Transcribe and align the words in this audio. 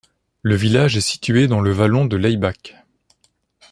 Le 0.41 0.55
village 0.55 0.97
est 0.97 0.99
situé 1.01 1.45
dans 1.45 1.61
le 1.61 1.69
vallon 1.71 2.05
de 2.07 2.17
l'Eibach. 2.17 2.75